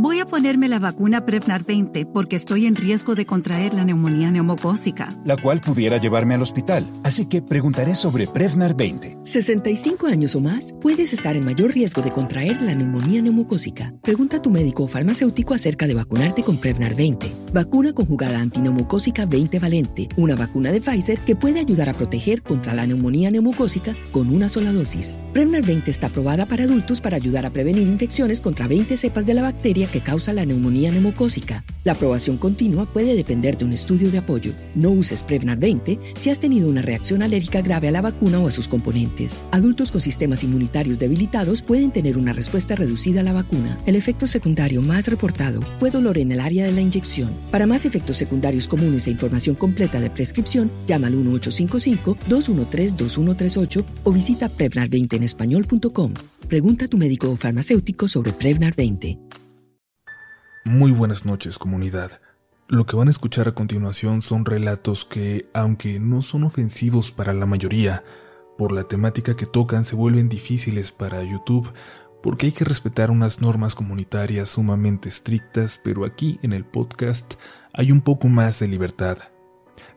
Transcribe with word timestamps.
Voy 0.00 0.20
a 0.20 0.26
ponerme 0.26 0.68
la 0.68 0.78
vacuna 0.78 1.26
Prevnar 1.26 1.64
20 1.64 2.06
porque 2.06 2.36
estoy 2.36 2.66
en 2.66 2.76
riesgo 2.76 3.16
de 3.16 3.26
contraer 3.26 3.74
la 3.74 3.82
neumonía 3.82 4.30
neumocócica. 4.30 5.08
La 5.24 5.36
cual 5.36 5.60
pudiera 5.60 5.96
llevarme 5.96 6.34
al 6.34 6.42
hospital. 6.42 6.86
Así 7.02 7.26
que 7.26 7.42
preguntaré 7.42 7.96
sobre 7.96 8.28
Prevnar 8.28 8.76
20. 8.76 9.18
65 9.24 10.06
años 10.06 10.36
o 10.36 10.40
más, 10.40 10.72
puedes 10.80 11.12
estar 11.12 11.34
en 11.34 11.44
mayor 11.44 11.72
riesgo 11.72 12.00
de 12.00 12.12
contraer 12.12 12.62
la 12.62 12.76
neumonía 12.76 13.20
neumocócica. 13.22 13.92
Pregunta 14.00 14.36
a 14.36 14.40
tu 14.40 14.50
médico 14.50 14.84
o 14.84 14.86
farmacéutico 14.86 15.52
acerca 15.52 15.88
de 15.88 15.94
vacunarte 15.94 16.44
con 16.44 16.58
Prevnar 16.58 16.94
20. 16.94 17.32
Vacuna 17.52 17.92
conjugada 17.92 18.38
antineumocócica 18.38 19.26
20 19.26 19.58
valente. 19.58 20.08
Una 20.16 20.36
vacuna 20.36 20.70
de 20.70 20.80
Pfizer 20.80 21.18
que 21.18 21.34
puede 21.34 21.58
ayudar 21.58 21.88
a 21.88 21.94
proteger 21.94 22.44
contra 22.44 22.72
la 22.72 22.86
neumonía 22.86 23.32
neumocócica 23.32 23.96
con 24.12 24.32
una 24.32 24.48
sola 24.48 24.72
dosis. 24.72 25.18
Prevnar 25.32 25.66
20 25.66 25.90
está 25.90 26.06
aprobada 26.06 26.46
para 26.46 26.62
adultos 26.62 27.00
para 27.00 27.16
ayudar 27.16 27.46
a 27.46 27.50
prevenir 27.50 27.88
infecciones 27.88 28.40
contra 28.40 28.68
20 28.68 28.96
cepas 28.96 29.26
de 29.26 29.34
la 29.34 29.42
bacteria 29.42 29.87
que 29.88 30.00
causa 30.00 30.32
la 30.32 30.44
neumonía 30.44 30.92
neumocócica. 30.92 31.64
La 31.84 31.92
aprobación 31.92 32.36
continua 32.36 32.86
puede 32.86 33.14
depender 33.14 33.56
de 33.56 33.64
un 33.64 33.72
estudio 33.72 34.10
de 34.10 34.18
apoyo. 34.18 34.52
No 34.74 34.90
uses 34.90 35.22
Prevnar 35.22 35.58
20 35.58 35.98
si 36.16 36.30
has 36.30 36.38
tenido 36.38 36.68
una 36.68 36.82
reacción 36.82 37.22
alérgica 37.22 37.62
grave 37.62 37.88
a 37.88 37.92
la 37.92 38.02
vacuna 38.02 38.40
o 38.40 38.48
a 38.48 38.50
sus 38.50 38.68
componentes. 38.68 39.40
Adultos 39.50 39.90
con 39.90 40.00
sistemas 40.00 40.44
inmunitarios 40.44 40.98
debilitados 40.98 41.62
pueden 41.62 41.90
tener 41.90 42.18
una 42.18 42.32
respuesta 42.32 42.74
reducida 42.74 43.20
a 43.20 43.24
la 43.24 43.32
vacuna. 43.32 43.78
El 43.86 43.96
efecto 43.96 44.26
secundario 44.26 44.82
más 44.82 45.08
reportado 45.08 45.62
fue 45.78 45.90
dolor 45.90 46.18
en 46.18 46.32
el 46.32 46.40
área 46.40 46.66
de 46.66 46.72
la 46.72 46.80
inyección. 46.80 47.30
Para 47.50 47.66
más 47.66 47.86
efectos 47.86 48.16
secundarios 48.16 48.68
comunes 48.68 49.06
e 49.06 49.10
información 49.10 49.56
completa 49.56 50.00
de 50.00 50.10
prescripción, 50.10 50.70
llama 50.86 51.06
al 51.06 51.14
1855-213-2138 51.14 53.84
o 54.04 54.12
visita 54.12 54.50
Prevnar20 54.50 55.16
en 55.16 55.22
español.com. 55.22 56.12
Pregunta 56.48 56.86
a 56.86 56.88
tu 56.88 56.98
médico 56.98 57.30
o 57.30 57.36
farmacéutico 57.36 58.08
sobre 58.08 58.32
Prevnar 58.32 58.74
20. 58.74 59.47
Muy 60.68 60.92
buenas 60.92 61.24
noches 61.24 61.58
comunidad. 61.58 62.20
Lo 62.68 62.84
que 62.84 62.94
van 62.94 63.08
a 63.08 63.10
escuchar 63.10 63.48
a 63.48 63.54
continuación 63.54 64.20
son 64.20 64.44
relatos 64.44 65.06
que, 65.06 65.48
aunque 65.54 65.98
no 65.98 66.20
son 66.20 66.44
ofensivos 66.44 67.10
para 67.10 67.32
la 67.32 67.46
mayoría, 67.46 68.04
por 68.58 68.72
la 68.72 68.84
temática 68.84 69.34
que 69.34 69.46
tocan 69.46 69.86
se 69.86 69.96
vuelven 69.96 70.28
difíciles 70.28 70.92
para 70.92 71.22
YouTube 71.22 71.72
porque 72.22 72.44
hay 72.44 72.52
que 72.52 72.66
respetar 72.66 73.10
unas 73.10 73.40
normas 73.40 73.74
comunitarias 73.74 74.50
sumamente 74.50 75.08
estrictas, 75.08 75.80
pero 75.82 76.04
aquí 76.04 76.38
en 76.42 76.52
el 76.52 76.66
podcast 76.66 77.36
hay 77.72 77.90
un 77.90 78.02
poco 78.02 78.28
más 78.28 78.58
de 78.58 78.68
libertad. 78.68 79.16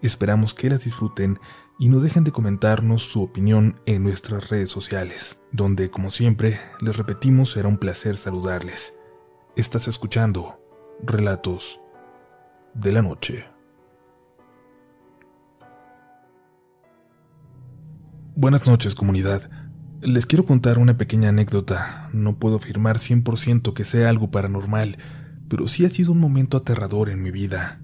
Esperamos 0.02 0.54
que 0.54 0.70
las 0.70 0.86
disfruten 0.86 1.38
y 1.80 1.90
no 1.90 2.00
dejen 2.00 2.24
de 2.24 2.32
comentarnos 2.32 3.04
su 3.04 3.22
opinión 3.22 3.82
en 3.86 4.04
nuestras 4.04 4.50
redes 4.50 4.70
sociales, 4.70 5.42
donde 5.52 5.92
como 5.92 6.12
siempre 6.12 6.62
les 6.80 6.96
repetimos 6.96 7.52
será 7.52 7.68
un 7.68 7.78
placer 7.78 8.16
saludarles. 8.16 8.94
Estás 9.58 9.90
escuchando 9.90 10.61
Relatos 11.04 11.80
de 12.76 12.92
la 12.92 13.02
Noche. 13.02 13.46
Buenas 18.36 18.68
noches 18.68 18.94
comunidad. 18.94 19.50
Les 20.02 20.28
quiero 20.28 20.46
contar 20.46 20.78
una 20.78 20.98
pequeña 20.98 21.30
anécdota. 21.30 22.10
No 22.14 22.38
puedo 22.38 22.58
afirmar 22.58 22.98
100% 22.98 23.74
que 23.74 23.84
sea 23.84 24.10
algo 24.10 24.30
paranormal, 24.30 25.00
pero 25.50 25.68
sí 25.68 25.86
ha 25.86 25.90
sido 25.90 26.12
un 26.12 26.20
momento 26.20 26.58
aterrador 26.58 27.10
en 27.10 27.24
mi 27.24 27.32
vida. 27.32 27.82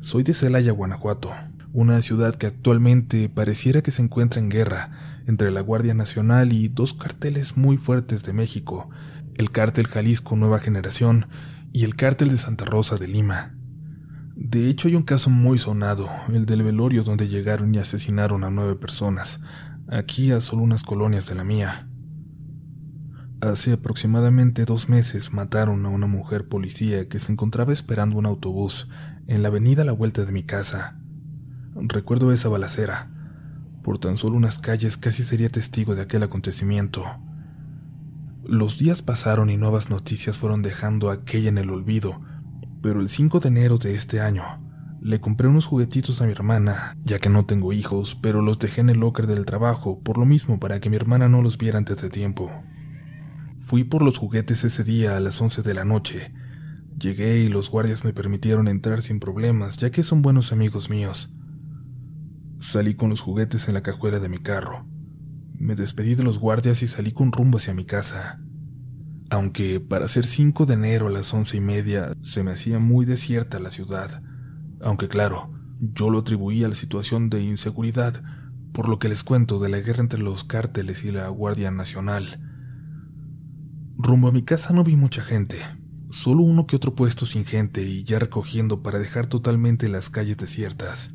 Soy 0.00 0.22
de 0.22 0.34
Celaya, 0.34 0.72
Guanajuato, 0.72 1.32
una 1.72 2.02
ciudad 2.02 2.34
que 2.34 2.46
actualmente 2.46 3.30
pareciera 3.30 3.80
que 3.80 3.90
se 3.90 4.02
encuentra 4.02 4.38
en 4.38 4.50
guerra 4.50 5.22
entre 5.26 5.50
la 5.50 5.62
Guardia 5.62 5.94
Nacional 5.94 6.52
y 6.52 6.68
dos 6.68 6.92
carteles 6.92 7.56
muy 7.56 7.78
fuertes 7.78 8.22
de 8.22 8.34
México, 8.34 8.90
el 9.36 9.50
cártel 9.50 9.86
Jalisco 9.86 10.36
Nueva 10.36 10.58
Generación 10.58 11.26
y 11.72 11.84
el 11.84 11.96
cártel 11.96 12.28
de 12.28 12.36
Santa 12.36 12.64
Rosa 12.64 12.96
de 12.96 13.08
Lima. 13.08 13.54
De 14.34 14.68
hecho, 14.68 14.88
hay 14.88 14.96
un 14.96 15.02
caso 15.02 15.30
muy 15.30 15.58
sonado, 15.58 16.08
el 16.32 16.46
del 16.46 16.62
velorio 16.62 17.02
donde 17.02 17.28
llegaron 17.28 17.74
y 17.74 17.78
asesinaron 17.78 18.44
a 18.44 18.50
nueve 18.50 18.76
personas, 18.76 19.40
aquí 19.88 20.32
a 20.32 20.40
solo 20.40 20.62
unas 20.62 20.82
colonias 20.82 21.26
de 21.28 21.34
la 21.34 21.44
mía. 21.44 21.88
Hace 23.40 23.72
aproximadamente 23.72 24.64
dos 24.64 24.88
meses 24.88 25.32
mataron 25.32 25.84
a 25.84 25.88
una 25.88 26.06
mujer 26.06 26.46
policía 26.46 27.08
que 27.08 27.18
se 27.18 27.32
encontraba 27.32 27.72
esperando 27.72 28.16
un 28.16 28.26
autobús 28.26 28.88
en 29.26 29.42
la 29.42 29.48
avenida 29.48 29.82
a 29.82 29.84
la 29.84 29.92
vuelta 29.92 30.24
de 30.24 30.32
mi 30.32 30.44
casa. 30.44 30.98
Recuerdo 31.74 32.32
esa 32.32 32.48
balacera. 32.48 33.10
Por 33.82 33.98
tan 33.98 34.16
solo 34.16 34.36
unas 34.36 34.58
calles 34.58 34.96
casi 34.96 35.24
sería 35.24 35.48
testigo 35.48 35.94
de 35.94 36.02
aquel 36.02 36.22
acontecimiento. 36.22 37.04
Los 38.52 38.76
días 38.76 39.00
pasaron 39.00 39.48
y 39.48 39.56
nuevas 39.56 39.88
noticias 39.88 40.36
fueron 40.36 40.60
dejando 40.60 41.08
aquella 41.08 41.48
en 41.48 41.56
el 41.56 41.70
olvido, 41.70 42.20
pero 42.82 43.00
el 43.00 43.08
5 43.08 43.40
de 43.40 43.48
enero 43.48 43.78
de 43.78 43.94
este 43.94 44.20
año 44.20 44.44
le 45.00 45.22
compré 45.22 45.48
unos 45.48 45.64
juguetitos 45.64 46.20
a 46.20 46.26
mi 46.26 46.32
hermana, 46.32 46.94
ya 47.02 47.18
que 47.18 47.30
no 47.30 47.46
tengo 47.46 47.72
hijos, 47.72 48.14
pero 48.14 48.42
los 48.42 48.58
dejé 48.58 48.82
en 48.82 48.90
el 48.90 49.00
locker 49.00 49.26
del 49.26 49.46
trabajo, 49.46 50.02
por 50.02 50.18
lo 50.18 50.26
mismo 50.26 50.60
para 50.60 50.80
que 50.80 50.90
mi 50.90 50.96
hermana 50.96 51.30
no 51.30 51.40
los 51.40 51.56
viera 51.56 51.78
antes 51.78 52.02
de 52.02 52.10
tiempo. 52.10 52.52
Fui 53.58 53.84
por 53.84 54.02
los 54.02 54.18
juguetes 54.18 54.64
ese 54.64 54.84
día 54.84 55.16
a 55.16 55.20
las 55.20 55.40
11 55.40 55.62
de 55.62 55.72
la 55.72 55.86
noche. 55.86 56.34
Llegué 56.98 57.38
y 57.38 57.48
los 57.48 57.70
guardias 57.70 58.04
me 58.04 58.12
permitieron 58.12 58.68
entrar 58.68 59.00
sin 59.00 59.18
problemas, 59.18 59.78
ya 59.78 59.88
que 59.90 60.02
son 60.02 60.20
buenos 60.20 60.52
amigos 60.52 60.90
míos. 60.90 61.34
Salí 62.58 62.96
con 62.96 63.08
los 63.08 63.22
juguetes 63.22 63.68
en 63.68 63.72
la 63.72 63.82
cajuela 63.82 64.20
de 64.20 64.28
mi 64.28 64.40
carro. 64.40 64.91
Me 65.62 65.76
despedí 65.76 66.16
de 66.16 66.24
los 66.24 66.40
guardias 66.40 66.82
y 66.82 66.88
salí 66.88 67.12
con 67.12 67.30
rumbo 67.30 67.58
hacia 67.58 67.72
mi 67.72 67.84
casa. 67.84 68.40
Aunque 69.30 69.78
para 69.78 70.08
ser 70.08 70.26
5 70.26 70.66
de 70.66 70.74
enero 70.74 71.06
a 71.06 71.10
las 71.10 71.32
once 71.32 71.56
y 71.56 71.60
media 71.60 72.16
se 72.24 72.42
me 72.42 72.50
hacía 72.50 72.80
muy 72.80 73.06
desierta 73.06 73.60
la 73.60 73.70
ciudad, 73.70 74.24
aunque 74.80 75.06
claro, 75.06 75.52
yo 75.78 76.10
lo 76.10 76.18
atribuía 76.18 76.66
a 76.66 76.70
la 76.70 76.74
situación 76.74 77.30
de 77.30 77.42
inseguridad, 77.42 78.24
por 78.72 78.88
lo 78.88 78.98
que 78.98 79.08
les 79.08 79.22
cuento 79.22 79.60
de 79.60 79.68
la 79.68 79.78
guerra 79.78 80.00
entre 80.00 80.20
los 80.20 80.42
cárteles 80.42 81.04
y 81.04 81.12
la 81.12 81.28
Guardia 81.28 81.70
Nacional. 81.70 82.40
Rumbo 83.96 84.26
a 84.26 84.32
mi 84.32 84.42
casa 84.42 84.74
no 84.74 84.82
vi 84.82 84.96
mucha 84.96 85.22
gente, 85.22 85.58
solo 86.10 86.42
uno 86.42 86.66
que 86.66 86.74
otro 86.74 86.96
puesto 86.96 87.24
sin 87.24 87.44
gente 87.44 87.84
y 87.84 88.02
ya 88.02 88.18
recogiendo 88.18 88.82
para 88.82 88.98
dejar 88.98 89.28
totalmente 89.28 89.88
las 89.88 90.10
calles 90.10 90.38
desiertas. 90.38 91.14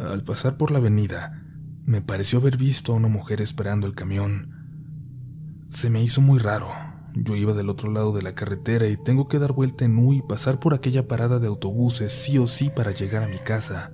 Al 0.00 0.24
pasar 0.24 0.56
por 0.56 0.70
la 0.70 0.78
avenida, 0.78 1.42
me 1.86 2.02
pareció 2.02 2.40
haber 2.40 2.56
visto 2.56 2.92
a 2.92 2.96
una 2.96 3.06
mujer 3.06 3.40
esperando 3.40 3.86
el 3.86 3.94
camión. 3.94 5.66
Se 5.70 5.88
me 5.88 6.02
hizo 6.02 6.20
muy 6.20 6.40
raro. 6.40 6.68
Yo 7.14 7.36
iba 7.36 7.54
del 7.54 7.70
otro 7.70 7.92
lado 7.92 8.12
de 8.12 8.22
la 8.22 8.34
carretera 8.34 8.88
y 8.88 8.96
tengo 8.96 9.28
que 9.28 9.38
dar 9.38 9.52
vuelta 9.52 9.84
en 9.84 9.96
U 9.96 10.12
y 10.12 10.20
pasar 10.20 10.58
por 10.58 10.74
aquella 10.74 11.06
parada 11.06 11.38
de 11.38 11.46
autobuses 11.46 12.12
sí 12.12 12.38
o 12.38 12.48
sí 12.48 12.70
para 12.74 12.90
llegar 12.90 13.22
a 13.22 13.28
mi 13.28 13.38
casa. 13.38 13.92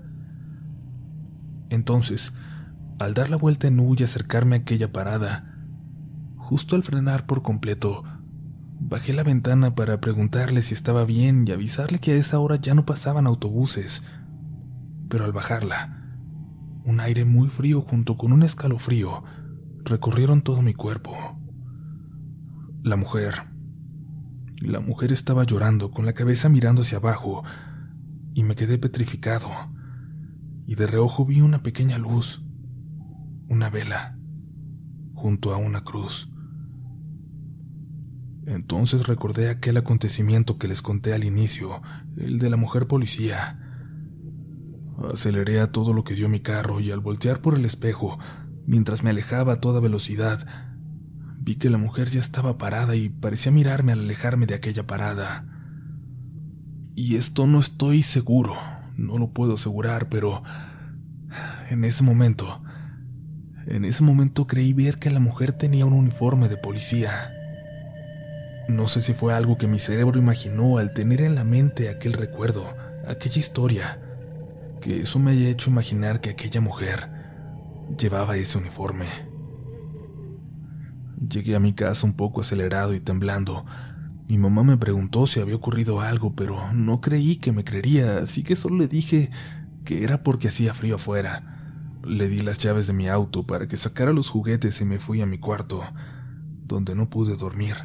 Entonces, 1.69 2.33
al 2.99 3.13
dar 3.13 3.29
la 3.29 3.37
vuelta 3.37 3.69
en 3.69 3.79
U 3.79 3.95
y 3.97 4.05
acercarme 4.05 4.57
a 4.57 4.59
aquella 4.61 4.91
parada, 4.91 5.55
justo 6.39 6.77
al 6.77 6.83
frenar 6.83 7.27
por 7.27 7.43
completo, 7.43 8.05
bajé 8.81 9.13
la 9.13 9.23
ventana 9.23 9.75
para 9.75 10.01
preguntarle 10.01 10.63
si 10.63 10.73
estaba 10.73 11.05
bien 11.05 11.45
y 11.47 11.53
avisarle 11.53 11.99
que 11.99 12.13
a 12.13 12.17
esa 12.17 12.39
hora 12.39 12.57
ya 12.57 12.75
no 12.75 12.87
pasaban 12.87 13.27
autobuses. 13.27 14.03
Pero 15.11 15.27
al 15.27 15.33
bajarla, 15.33 16.02
un 16.85 17.01
aire 17.01 17.25
muy 17.25 17.49
frío 17.49 17.83
junto 17.83 18.17
con 18.17 18.33
un 18.33 18.43
escalofrío 18.43 19.23
recorrieron 19.85 20.43
todo 20.43 20.63
mi 20.63 20.75
cuerpo. 20.75 21.17
La 22.83 22.97
mujer. 22.97 23.35
La 24.61 24.81
mujer 24.81 25.13
estaba 25.13 25.45
llorando, 25.45 25.91
con 25.91 26.07
la 26.07 26.13
cabeza 26.13 26.49
mirando 26.49 26.83
hacia 26.83 26.99
abajo, 26.99 27.45
y 28.35 28.45
me 28.45 28.55
quedé 28.55 28.79
petrificado. 28.79 29.51
Y 30.67 30.77
de 30.77 30.87
reojo 30.87 31.27
vi 31.27 31.41
una 31.41 31.63
pequeña 31.63 31.99
luz, 31.99 32.43
una 33.49 33.71
vela, 33.71 34.17
junto 35.15 35.53
a 35.53 35.57
una 35.57 35.83
cruz. 35.83 36.31
Entonces 38.47 39.07
recordé 39.07 39.49
aquel 39.51 39.77
acontecimiento 39.77 40.59
que 40.59 40.69
les 40.69 40.83
conté 40.83 41.13
al 41.13 41.25
inicio, 41.25 41.83
el 42.17 42.39
de 42.39 42.51
la 42.51 42.57
mujer 42.57 42.87
policía. 42.87 43.59
Aceleré 45.13 45.61
a 45.61 45.73
todo 45.73 45.93
lo 45.93 46.05
que 46.05 46.15
dio 46.15 46.29
mi 46.29 46.41
carro 46.41 46.81
y 46.81 46.91
al 46.91 47.01
voltear 47.01 47.41
por 47.41 47.57
el 47.57 47.65
espejo, 47.65 48.19
mientras 48.67 49.03
me 49.03 49.11
alejaba 49.11 49.55
a 49.55 49.61
toda 49.61 49.81
velocidad, 49.81 50.47
vi 51.39 51.57
que 51.57 51.71
la 51.71 51.79
mujer 51.79 52.09
ya 52.09 52.21
estaba 52.21 52.59
parada 52.59 52.95
y 52.95 53.09
parecía 53.09 53.51
mirarme 53.51 53.93
al 53.93 54.01
alejarme 54.01 54.47
de 54.47 54.55
aquella 54.55 54.87
parada. 54.87 55.47
Y 56.95 57.17
esto 57.17 57.47
no 57.47 57.59
estoy 57.59 58.03
seguro, 58.03 58.57
no 58.97 59.19
lo 59.19 59.31
puedo 59.31 59.55
asegurar, 59.55 60.09
pero 60.09 60.43
en 61.71 61.85
ese 61.85 62.05
momento, 62.05 62.63
en 63.67 63.85
ese 63.85 64.05
momento 64.05 64.47
creí 64.47 64.73
ver 64.73 64.99
que 64.99 65.11
la 65.11 65.21
mujer 65.21 65.53
tenía 65.53 65.87
un 65.87 65.95
uniforme 65.95 66.49
de 66.49 66.59
policía. 66.59 67.33
No 68.69 68.87
sé 68.87 69.01
si 69.01 69.15
fue 69.15 69.35
algo 69.35 69.59
que 69.59 69.67
mi 69.67 69.79
cerebro 69.79 70.19
imaginó 70.19 70.79
al 70.79 70.93
tener 70.93 71.23
en 71.23 71.35
la 71.35 71.45
mente 71.45 71.89
aquel 71.89 72.13
recuerdo, 72.13 72.65
aquella 73.07 73.41
historia 73.41 74.12
que 74.83 75.01
eso 75.01 75.19
me 75.19 75.31
haya 75.31 75.49
hecho 75.49 75.71
imaginar 75.71 76.21
que 76.21 76.29
aquella 76.29 76.61
mujer 76.61 77.09
llevaba 77.99 78.37
ese 78.37 78.59
uniforme. 78.59 79.07
Llegué 81.27 81.57
a 81.57 81.61
mi 81.61 81.73
casa 81.73 82.07
un 82.07 82.15
poco 82.15 82.43
acelerado 82.43 82.93
y 82.93 83.01
temblando, 83.01 83.65
Mi 84.29 84.39
mamá 84.39 84.63
me 84.63 84.79
preguntó 84.79 85.27
si 85.27 85.41
había 85.41 85.57
ocurrido 85.57 86.01
algo, 86.01 86.35
pero 86.35 86.73
no 86.73 87.01
creí 87.01 87.37
que 87.37 87.53
me 87.53 87.65
creería, 87.65 88.19
así 88.19 88.43
que 88.43 88.57
solo 88.57 88.77
le 88.77 88.89
dije 88.89 89.31
que 89.85 90.05
era 90.05 90.23
porque 90.23 90.49
hacía 90.49 90.73
frío 90.73 90.95
afuera. 90.95 91.99
Le 92.03 92.29
di 92.29 92.41
las 92.41 92.59
llaves 92.59 92.87
de 92.87 92.95
mi 92.95 93.09
auto 93.09 93.47
para 93.47 93.69
que 93.69 93.77
sacara 93.77 94.13
los 94.13 94.31
juguetes 94.31 94.81
y 94.81 94.85
me 94.87 94.99
fui 94.99 95.21
a 95.21 95.27
mi 95.27 95.39
cuarto, 95.39 95.83
donde 96.65 96.95
no 96.95 97.11
pude 97.11 97.37
dormir. 97.37 97.77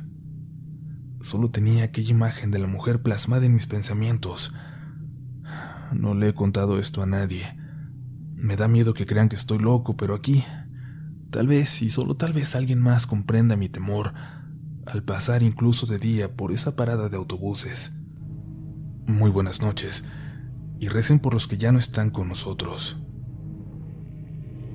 Solo 1.22 1.50
tenía 1.50 1.84
aquella 1.84 2.12
imagen 2.12 2.50
de 2.52 2.60
la 2.60 2.68
mujer 2.68 3.02
plasmada 3.02 3.46
en 3.46 3.54
mis 3.54 3.68
pensamientos. 3.68 4.54
No 5.94 6.14
le 6.14 6.30
he 6.30 6.34
contado 6.34 6.80
esto 6.80 7.02
a 7.02 7.06
nadie. 7.06 7.56
Me 8.36 8.56
da 8.56 8.68
miedo 8.68 8.94
que 8.94 9.06
crean 9.06 9.30
que 9.30 9.36
estoy 9.36 9.60
loco, 9.60 9.98
pero 9.98 10.16
aquí, 10.16 10.44
tal 11.32 11.48
vez 11.48 11.82
y 11.82 11.90
solo 11.90 12.16
tal 12.16 12.34
vez 12.34 12.56
alguien 12.56 12.80
más 12.80 13.08
comprenda 13.08 13.56
mi 13.56 13.70
temor 13.70 14.14
al 14.86 15.04
pasar 15.04 15.44
incluso 15.44 15.86
de 15.86 16.00
día 16.00 16.34
por 16.36 16.52
esa 16.52 16.76
parada 16.76 17.10
de 17.10 17.18
autobuses. 17.18 17.92
Muy 19.06 19.30
buenas 19.30 19.62
noches 19.62 20.04
y 20.80 20.88
recen 20.90 21.20
por 21.20 21.34
los 21.34 21.48
que 21.48 21.58
ya 21.58 21.72
no 21.72 21.80
están 21.80 22.10
con 22.10 22.28
nosotros. 22.30 22.98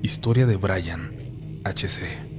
Historia 0.01 0.45
de 0.45 0.57
Brian, 0.57 1.61
HC. 1.63 2.33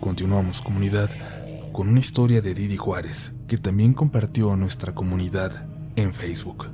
Continuamos, 0.00 0.62
comunidad, 0.62 1.10
con 1.72 1.88
una 1.88 2.00
historia 2.00 2.40
de 2.40 2.54
Didi 2.54 2.78
Juárez, 2.78 3.32
que 3.46 3.58
también 3.58 3.92
compartió 3.92 4.52
a 4.52 4.56
nuestra 4.56 4.94
comunidad 4.94 5.69
en 6.00 6.12
Facebook. 6.12 6.70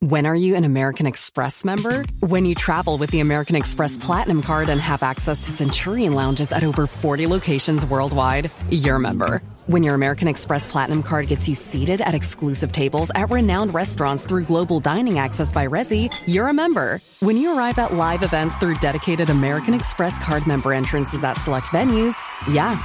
When 0.00 0.26
are 0.26 0.34
you 0.34 0.56
an 0.56 0.64
American 0.64 1.06
Express 1.06 1.64
member? 1.64 2.04
When 2.18 2.44
you 2.44 2.56
travel 2.56 2.98
with 2.98 3.12
the 3.12 3.20
American 3.20 3.54
Express 3.54 3.96
Platinum 3.96 4.42
Card 4.42 4.68
and 4.68 4.80
have 4.80 5.04
access 5.04 5.38
to 5.38 5.52
Centurion 5.52 6.14
lounges 6.14 6.50
at 6.50 6.64
over 6.64 6.88
40 6.88 7.28
locations 7.28 7.86
worldwide, 7.86 8.50
you're 8.68 8.96
a 8.96 9.00
member. 9.00 9.40
When 9.66 9.84
your 9.84 9.94
American 9.94 10.26
Express 10.26 10.66
Platinum 10.66 11.04
card 11.04 11.28
gets 11.28 11.48
you 11.48 11.54
seated 11.54 12.00
at 12.00 12.16
exclusive 12.16 12.72
tables 12.72 13.12
at 13.14 13.30
renowned 13.30 13.74
restaurants 13.74 14.26
through 14.26 14.46
global 14.46 14.80
dining 14.80 15.20
access 15.20 15.52
by 15.52 15.68
Resi, 15.68 16.12
you're 16.26 16.48
a 16.48 16.52
member. 16.52 17.00
When 17.20 17.36
you 17.36 17.56
arrive 17.56 17.78
at 17.78 17.94
live 17.94 18.24
events 18.24 18.56
through 18.56 18.74
dedicated 18.76 19.30
American 19.30 19.72
Express 19.72 20.18
card 20.18 20.48
member 20.48 20.72
entrances 20.72 21.22
at 21.22 21.34
select 21.34 21.66
venues, 21.66 22.16
yeah, 22.50 22.82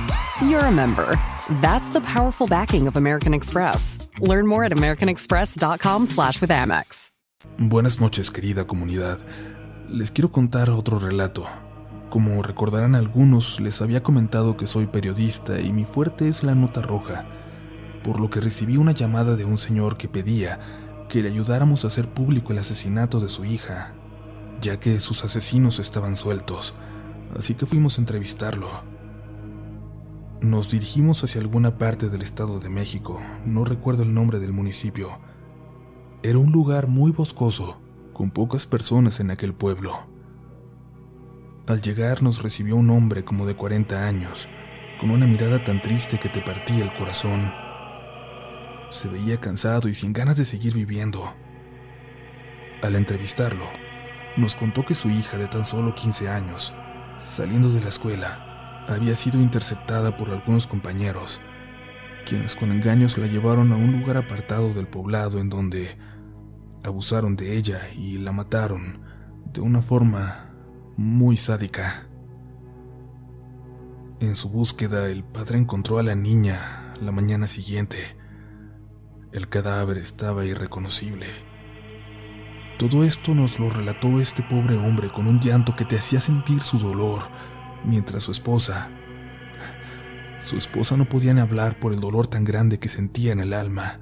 you're 0.48 0.60
a 0.60 0.72
member. 0.72 1.20
That's 1.62 1.90
the 1.94 2.02
powerful 2.02 2.48
backing 2.48 2.88
of 2.88 2.98
American 2.98 3.34
Express. 3.34 4.10
Learn 4.20 4.48
more 4.48 4.66
at 4.66 4.74
americanexpress.com 4.74 6.08
slash 6.08 6.42
with 6.42 6.52
Amex. 6.52 7.12
Buenas 7.58 8.02
noches, 8.02 8.30
querida 8.30 8.68
comunidad. 8.68 9.20
Les 9.88 10.12
quiero 10.12 10.32
contar 10.32 10.70
otro 10.70 11.00
relato. 11.00 11.46
Como 12.10 12.44
recordarán 12.44 12.96
algunos, 12.96 13.60
les 13.62 13.82
había 13.82 14.04
comentado 14.04 14.58
que 14.58 14.68
soy 14.68 14.88
periodista 14.88 15.60
y 15.60 15.72
mi 15.72 15.86
fuerte 15.86 16.28
es 16.28 16.44
la 16.44 16.56
nota 16.56 16.82
roja, 16.82 17.26
por 18.04 18.20
lo 18.20 18.30
que 18.30 18.42
recibí 18.42 18.76
una 18.76 18.92
llamada 18.92 19.36
de 19.36 19.46
un 19.46 19.58
señor 19.58 19.98
que 19.98 20.10
pedía 20.10 20.60
que 21.08 21.24
le 21.24 21.30
ayudáramos 21.30 21.84
a 21.84 21.88
hacer 21.88 22.10
público 22.10 22.52
el 22.52 22.60
asesinato 22.60 23.20
de 23.20 23.30
su 23.30 23.46
hija, 23.46 23.94
ya 24.62 24.80
que 24.80 25.00
sus 25.00 25.24
asesinos 25.24 25.80
estaban 25.80 26.18
sueltos, 26.18 26.76
así 27.38 27.56
que 27.56 27.66
fuimos 27.66 27.98
a 27.98 28.02
entrevistarlo. 28.02 28.97
Nos 30.42 30.70
dirigimos 30.70 31.24
hacia 31.24 31.42
alguna 31.42 31.80
parte 31.80 32.10
del 32.10 32.22
Estado 32.22 32.60
de 32.60 32.70
México, 32.70 33.20
no 33.44 33.66
recuerdo 33.66 34.04
el 34.04 34.14
nombre 34.14 34.38
del 34.38 34.54
municipio. 34.54 35.18
Era 36.22 36.38
un 36.38 36.52
lugar 36.52 36.86
muy 36.86 37.12
boscoso, 37.12 37.82
con 38.14 38.30
pocas 38.30 38.68
personas 38.68 39.20
en 39.20 39.32
aquel 39.32 39.56
pueblo. 39.56 39.96
Al 41.66 41.82
llegar 41.82 42.22
nos 42.22 42.44
recibió 42.44 42.76
un 42.76 42.92
hombre 42.92 43.26
como 43.26 43.48
de 43.48 43.56
40 43.56 44.06
años, 44.06 44.48
con 45.00 45.10
una 45.10 45.26
mirada 45.26 45.64
tan 45.64 45.82
triste 45.82 46.20
que 46.20 46.30
te 46.30 46.42
partía 46.42 46.84
el 46.84 46.94
corazón. 46.94 47.52
Se 48.92 49.08
veía 49.08 49.40
cansado 49.40 49.90
y 49.90 49.96
sin 49.96 50.14
ganas 50.14 50.38
de 50.38 50.46
seguir 50.46 50.76
viviendo. 50.76 51.34
Al 52.84 52.96
entrevistarlo, 52.96 53.66
nos 54.38 54.54
contó 54.54 54.86
que 54.86 54.94
su 54.94 55.10
hija 55.10 55.40
de 55.40 55.48
tan 55.48 55.66
solo 55.66 55.96
15 55.96 56.30
años, 56.30 56.76
saliendo 57.18 57.72
de 57.72 57.82
la 57.82 57.90
escuela, 57.90 58.47
había 58.88 59.16
sido 59.16 59.40
interceptada 59.42 60.16
por 60.16 60.30
algunos 60.30 60.68
compañeros, 60.68 61.42
quienes 62.26 62.56
con 62.56 62.72
engaños 62.72 63.18
la 63.18 63.28
llevaron 63.28 63.72
a 63.72 63.76
un 63.76 64.00
lugar 64.00 64.18
apartado 64.18 64.74
del 64.74 64.88
poblado 64.88 65.40
en 65.40 65.50
donde 65.50 65.98
abusaron 66.84 67.36
de 67.36 67.58
ella 67.58 67.90
y 67.96 68.18
la 68.18 68.32
mataron 68.32 69.02
de 69.54 69.62
una 69.62 69.82
forma 69.82 70.52
muy 70.96 71.38
sádica. 71.38 72.08
En 74.20 74.36
su 74.36 74.50
búsqueda, 74.50 75.10
el 75.10 75.24
padre 75.24 75.60
encontró 75.60 76.00
a 76.00 76.04
la 76.04 76.16
niña 76.16 76.94
la 77.00 77.12
mañana 77.12 77.46
siguiente. 77.48 77.98
El 79.32 79.48
cadáver 79.48 79.98
estaba 79.98 80.46
irreconocible. 80.46 81.28
Todo 82.80 83.04
esto 83.04 83.36
nos 83.36 83.60
lo 83.60 83.70
relató 83.70 84.20
este 84.20 84.44
pobre 84.44 84.78
hombre 84.78 85.12
con 85.12 85.28
un 85.28 85.40
llanto 85.40 85.76
que 85.76 85.86
te 85.86 85.98
hacía 85.98 86.20
sentir 86.20 86.62
su 86.62 86.80
dolor, 86.80 87.24
mientras 87.86 88.24
su 88.24 88.32
esposa... 88.32 88.90
Su 90.40 90.56
esposa 90.56 90.96
no 90.96 91.10
podía 91.10 91.34
ni 91.34 91.42
hablar 91.42 91.80
por 91.80 91.94
el 91.94 92.00
dolor 92.00 92.28
tan 92.28 92.44
grande 92.44 92.80
que 92.80 92.90
sentía 92.90 93.34
en 93.34 93.40
el 93.40 93.54
alma. 93.54 94.00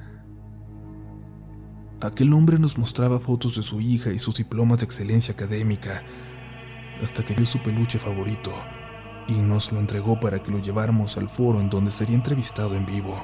Aquel 2.01 2.33
hombre 2.33 2.59
nos 2.59 2.77
mostraba 2.77 3.19
fotos 3.19 3.55
de 3.55 3.63
su 3.63 3.81
hija 3.81 4.11
y 4.11 4.19
sus 4.19 4.35
diplomas 4.35 4.79
de 4.79 4.85
excelencia 4.85 5.33
académica, 5.33 6.03
hasta 7.01 7.23
que 7.23 7.33
vio 7.33 7.45
su 7.45 7.63
peluche 7.63 7.97
favorito 7.97 8.51
y 9.27 9.33
nos 9.33 9.71
lo 9.71 9.79
entregó 9.79 10.19
para 10.19 10.41
que 10.41 10.51
lo 10.51 10.59
lleváramos 10.59 11.17
al 11.17 11.29
foro 11.29 11.59
en 11.59 11.69
donde 11.69 11.91
sería 11.91 12.15
entrevistado 12.15 12.75
en 12.75 12.85
vivo. 12.85 13.23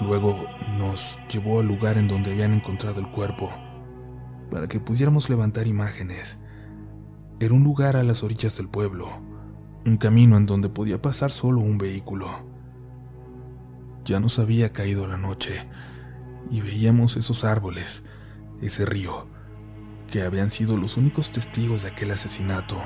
Luego 0.00 0.46
nos 0.78 1.18
llevó 1.30 1.60
al 1.60 1.66
lugar 1.66 1.96
en 1.96 2.08
donde 2.08 2.32
habían 2.32 2.54
encontrado 2.54 3.00
el 3.00 3.06
cuerpo, 3.08 3.52
para 4.50 4.66
que 4.66 4.80
pudiéramos 4.80 5.30
levantar 5.30 5.66
imágenes. 5.66 6.39
Era 7.42 7.54
un 7.54 7.64
lugar 7.64 7.96
a 7.96 8.02
las 8.02 8.22
orillas 8.22 8.58
del 8.58 8.68
pueblo, 8.68 9.08
un 9.86 9.96
camino 9.96 10.36
en 10.36 10.44
donde 10.44 10.68
podía 10.68 11.00
pasar 11.00 11.30
solo 11.30 11.62
un 11.62 11.78
vehículo. 11.78 12.28
Ya 14.04 14.20
nos 14.20 14.38
había 14.38 14.74
caído 14.74 15.06
la 15.06 15.16
noche 15.16 15.66
y 16.50 16.60
veíamos 16.60 17.16
esos 17.16 17.44
árboles, 17.44 18.02
ese 18.60 18.84
río, 18.84 19.26
que 20.06 20.20
habían 20.20 20.50
sido 20.50 20.76
los 20.76 20.98
únicos 20.98 21.30
testigos 21.30 21.80
de 21.80 21.88
aquel 21.88 22.10
asesinato. 22.10 22.76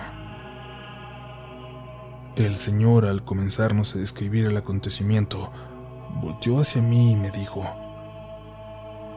El 2.37 2.55
señor, 2.55 3.07
al 3.07 3.25
comenzarnos 3.25 3.97
a 3.97 3.99
describir 3.99 4.45
el 4.45 4.57
acontecimiento, 4.57 5.51
volteó 6.23 6.61
hacia 6.61 6.81
mí 6.81 7.11
y 7.11 7.17
me 7.17 7.33
dijo, 7.33 7.65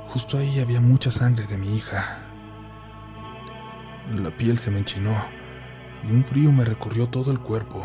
justo 0.08 0.40
ahí 0.40 0.60
había 0.60 0.82
mucha 0.82 1.12
sangre 1.12 1.46
de 1.46 1.60
mi 1.60 1.76
hija. 1.76 2.27
La 4.16 4.36
piel 4.36 4.58
se 4.58 4.72
me 4.72 4.80
enchinó 4.80 5.16
y 6.08 6.12
un 6.12 6.24
frío 6.24 6.52
me 6.52 6.66
recorrió 6.66 7.08
todo 7.10 7.32
el 7.32 7.40
cuerpo. 7.40 7.84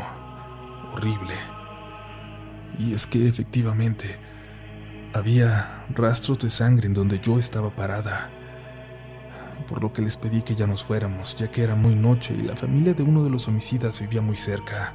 Horrible. 0.93 1.35
Y 2.79 2.95
es 2.95 3.07
que 3.07 3.29
efectivamente 3.29 4.19
había 5.14 5.87
rastros 5.91 6.38
de 6.38 6.50
sangre 6.50 6.87
en 6.87 6.95
donde 6.95 7.19
yo 7.19 7.38
estaba 7.38 7.75
parada 7.75 8.31
por 9.62 9.83
lo 9.83 9.93
que 9.93 10.02
les 10.02 10.17
pedí 10.17 10.43
que 10.43 10.55
ya 10.55 10.67
nos 10.67 10.85
fuéramos, 10.85 11.37
ya 11.37 11.50
que 11.50 11.62
era 11.62 11.75
muy 11.75 11.95
noche 11.95 12.35
y 12.35 12.43
la 12.43 12.57
familia 12.57 12.95
de 12.95 13.02
uno 13.02 13.25
de 13.25 13.31
los 13.31 13.49
homicidas 13.49 14.00
vivía 14.00 14.21
muy 14.21 14.37
cerca. 14.37 14.95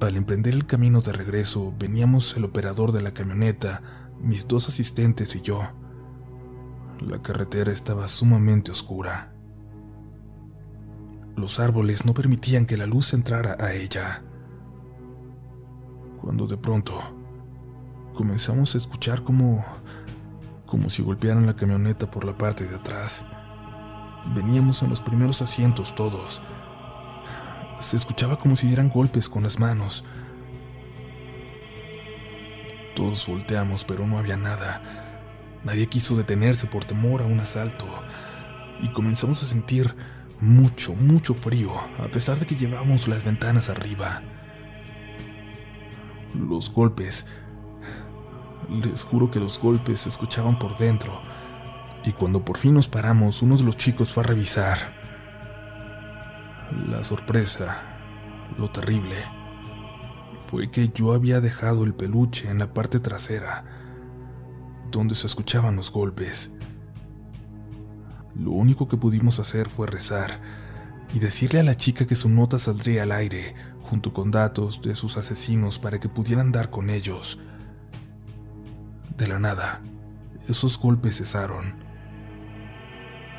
Al 0.00 0.16
emprender 0.16 0.52
el 0.52 0.66
camino 0.66 1.00
de 1.00 1.12
regreso, 1.12 1.72
veníamos 1.78 2.36
el 2.36 2.44
operador 2.44 2.92
de 2.92 3.00
la 3.00 3.14
camioneta, 3.14 3.82
mis 4.20 4.48
dos 4.48 4.68
asistentes 4.68 5.34
y 5.36 5.40
yo. 5.40 5.62
La 7.00 7.22
carretera 7.22 7.72
estaba 7.72 8.08
sumamente 8.08 8.72
oscura. 8.72 9.31
Los 11.36 11.60
árboles 11.60 12.04
no 12.04 12.14
permitían 12.14 12.66
que 12.66 12.76
la 12.76 12.86
luz 12.86 13.14
entrara 13.14 13.56
a 13.58 13.72
ella. 13.72 14.22
Cuando 16.20 16.46
de 16.46 16.56
pronto 16.56 16.98
comenzamos 18.14 18.74
a 18.74 18.78
escuchar 18.78 19.22
como 19.22 19.64
como 20.72 20.88
si 20.88 21.02
golpearan 21.02 21.44
la 21.44 21.54
camioneta 21.54 22.10
por 22.10 22.24
la 22.24 22.38
parte 22.38 22.66
de 22.66 22.76
atrás. 22.76 23.22
Veníamos 24.34 24.82
en 24.82 24.88
los 24.88 25.02
primeros 25.02 25.42
asientos 25.42 25.94
todos. 25.94 26.40
Se 27.78 27.98
escuchaba 27.98 28.38
como 28.38 28.56
si 28.56 28.68
dieran 28.68 28.88
golpes 28.88 29.28
con 29.28 29.42
las 29.42 29.58
manos. 29.58 30.02
Todos 32.96 33.26
volteamos, 33.26 33.84
pero 33.84 34.06
no 34.06 34.18
había 34.18 34.38
nada. 34.38 34.80
Nadie 35.62 35.88
quiso 35.88 36.16
detenerse 36.16 36.66
por 36.66 36.86
temor 36.86 37.20
a 37.20 37.26
un 37.26 37.40
asalto. 37.40 37.84
Y 38.80 38.88
comenzamos 38.92 39.42
a 39.42 39.46
sentir 39.46 39.94
mucho, 40.42 40.96
mucho 40.96 41.34
frío, 41.34 41.72
a 41.98 42.08
pesar 42.08 42.36
de 42.36 42.46
que 42.46 42.56
llevábamos 42.56 43.06
las 43.06 43.24
ventanas 43.24 43.68
arriba. 43.68 44.22
Los 46.34 46.68
golpes 46.72 47.26
les 48.68 49.04
juro 49.04 49.30
que 49.30 49.38
los 49.38 49.60
golpes 49.60 50.00
se 50.00 50.08
escuchaban 50.08 50.58
por 50.58 50.76
dentro, 50.76 51.22
y 52.04 52.10
cuando 52.10 52.44
por 52.44 52.58
fin 52.58 52.74
nos 52.74 52.88
paramos, 52.88 53.40
uno 53.40 53.56
de 53.56 53.62
los 53.62 53.76
chicos 53.76 54.12
fue 54.12 54.24
a 54.24 54.26
revisar. 54.26 54.78
La 56.88 57.04
sorpresa, 57.04 57.76
lo 58.58 58.68
terrible, 58.72 59.14
fue 60.48 60.72
que 60.72 60.88
yo 60.88 61.12
había 61.12 61.40
dejado 61.40 61.84
el 61.84 61.94
peluche 61.94 62.50
en 62.50 62.58
la 62.58 62.74
parte 62.74 62.98
trasera, 62.98 63.64
donde 64.90 65.14
se 65.14 65.28
escuchaban 65.28 65.76
los 65.76 65.92
golpes. 65.92 66.50
Lo 68.34 68.50
único 68.50 68.88
que 68.88 68.96
pudimos 68.96 69.38
hacer 69.38 69.68
fue 69.68 69.86
rezar 69.86 70.40
y 71.14 71.18
decirle 71.18 71.60
a 71.60 71.64
la 71.64 71.74
chica 71.74 72.06
que 72.06 72.14
su 72.14 72.28
nota 72.28 72.58
saldría 72.58 73.02
al 73.02 73.12
aire, 73.12 73.54
junto 73.82 74.12
con 74.12 74.30
datos 74.30 74.80
de 74.80 74.94
sus 74.94 75.16
asesinos 75.16 75.78
para 75.78 76.00
que 76.00 76.08
pudieran 76.08 76.52
dar 76.52 76.70
con 76.70 76.88
ellos. 76.88 77.38
De 79.16 79.28
la 79.28 79.38
nada, 79.38 79.82
esos 80.48 80.78
golpes 80.78 81.18
cesaron. 81.18 81.74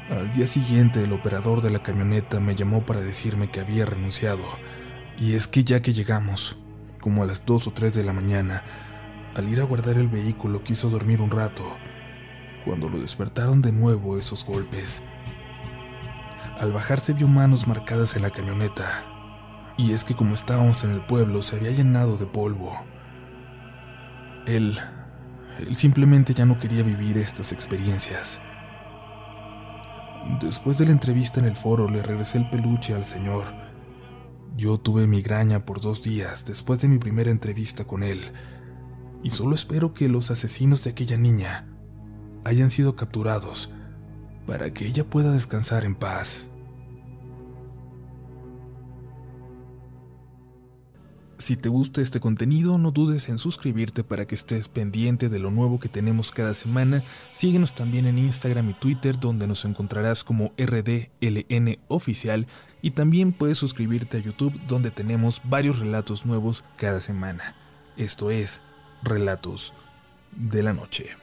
Al 0.10 0.32
día 0.32 0.46
siguiente, 0.46 1.04
el 1.04 1.14
operador 1.14 1.62
de 1.62 1.72
la 1.72 1.82
camioneta 1.82 2.40
me 2.40 2.56
llamó 2.56 2.86
para 2.86 3.02
decirme 3.02 3.50
que 3.50 3.62
había 3.62 3.86
renunciado. 3.86 4.44
Y 5.18 5.34
es 5.34 5.48
que 5.48 5.64
ya 5.64 5.82
que 5.82 5.94
llegamos, 5.94 6.58
como 7.00 7.24
a 7.24 7.26
las 7.26 7.46
2 7.46 7.68
o 7.68 7.72
3 7.72 7.94
de 7.94 8.04
la 8.04 8.14
mañana, 8.14 8.64
al 9.34 9.50
ir 9.50 9.62
a 9.62 9.64
guardar 9.64 9.98
el 9.98 10.08
vehículo 10.08 10.64
quiso 10.64 10.90
dormir 10.90 11.22
un 11.22 11.32
rato, 11.32 11.64
cuando 12.66 12.90
lo 12.90 13.00
despertaron 13.00 13.62
de 13.62 13.72
nuevo 13.72 14.18
esos 14.18 14.46
golpes. 14.46 15.04
Al 16.60 16.72
bajarse 16.72 17.14
vio 17.14 17.28
manos 17.28 17.68
marcadas 17.68 18.16
en 18.16 18.22
la 18.22 18.30
camioneta, 18.30 19.06
y 19.78 19.92
es 19.92 20.04
que 20.04 20.16
como 20.16 20.34
estábamos 20.34 20.84
en 20.84 20.92
el 20.92 21.02
pueblo 21.02 21.42
se 21.42 21.56
había 21.56 21.72
llenado 21.72 22.18
de 22.18 22.26
polvo. 22.26 22.74
Él, 24.46 24.78
él 25.60 25.76
simplemente 25.76 26.34
ya 26.34 26.46
no 26.46 26.60
quería 26.60 26.84
vivir 26.84 27.18
estas 27.18 27.52
experiencias. 27.52 28.40
Después 30.40 30.78
de 30.78 30.86
la 30.86 30.92
entrevista 30.92 31.40
en 31.40 31.48
el 31.48 31.56
foro 31.56 31.88
le 31.90 32.02
regresé 32.02 32.38
el 32.38 32.50
peluche 32.50 32.94
al 32.94 33.04
señor. 33.04 33.46
Yo 34.56 34.78
tuve 34.80 35.08
migraña 35.08 35.66
por 35.66 35.82
dos 35.82 36.04
días 36.04 36.46
después 36.46 36.80
de 36.80 36.88
mi 36.88 37.00
primera 37.00 37.32
entrevista 37.32 37.86
con 37.86 38.04
él, 38.04 38.32
y 39.24 39.32
solo 39.32 39.56
espero 39.56 39.94
que 39.94 40.08
los 40.08 40.30
asesinos 40.30 40.84
de 40.84 40.92
aquella 40.92 41.18
niña 41.18 41.73
hayan 42.44 42.70
sido 42.70 42.96
capturados 42.96 43.70
para 44.46 44.74
que 44.74 44.88
ella 44.88 45.04
pueda 45.04 45.32
descansar 45.32 45.86
en 45.86 45.96
paz. 45.96 46.48
Si 51.44 51.58
te 51.58 51.68
gusta 51.68 52.00
este 52.00 52.22
contenido, 52.22 52.78
no 52.78 52.92
dudes 52.92 53.28
en 53.28 53.38
suscribirte 53.38 54.06
para 54.06 54.26
que 54.26 54.34
estés 54.34 54.70
pendiente 54.70 55.28
de 55.28 55.40
lo 55.40 55.52
nuevo 55.52 55.78
que 55.78 55.90
tenemos 55.90 56.32
cada 56.32 56.54
semana. 56.54 57.04
Síguenos 57.34 57.76
también 57.76 58.06
en 58.06 58.18
Instagram 58.18 58.70
y 58.70 58.74
Twitter, 58.76 59.20
donde 59.20 59.46
nos 59.46 59.66
encontrarás 59.66 60.24
como 60.24 60.54
RDLN 60.58 61.80
Oficial. 61.90 62.48
Y 62.82 62.92
también 62.92 63.34
puedes 63.34 63.58
suscribirte 63.58 64.18
a 64.18 64.22
YouTube, 64.22 64.58
donde 64.70 64.90
tenemos 64.90 65.42
varios 65.44 65.80
relatos 65.80 66.26
nuevos 66.26 66.64
cada 66.78 67.02
semana. 67.02 67.56
Esto 67.98 68.32
es 68.32 68.62
Relatos 69.04 69.74
de 70.32 70.64
la 70.64 70.72
Noche. 70.72 71.23